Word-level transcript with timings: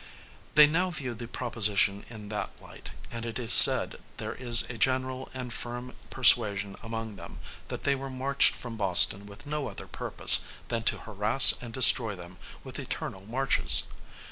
They 0.55 0.65
now 0.65 0.89
view 0.89 1.13
the 1.13 1.27
proposition 1.27 2.05
in 2.09 2.29
that 2.29 2.59
light, 2.59 2.89
and 3.11 3.23
it 3.23 3.37
is 3.37 3.53
said, 3.53 3.97
there 4.17 4.33
is 4.33 4.63
a 4.63 4.75
general 4.79 5.29
and 5.31 5.53
firm 5.53 5.93
persuasion 6.09 6.75
among 6.81 7.17
them, 7.17 7.37
that 7.67 7.83
they 7.83 7.93
were 7.93 8.09
marched 8.09 8.55
from 8.55 8.77
Boston 8.77 9.27
with 9.27 9.45
no 9.45 9.67
other 9.67 9.85
purpose 9.85 10.39
than 10.69 10.81
to 10.85 11.01
harass 11.05 11.53
and 11.61 11.71
destroy 11.71 12.15
them 12.15 12.39
with 12.63 12.79
eternal 12.79 13.27
marches. 13.27 13.83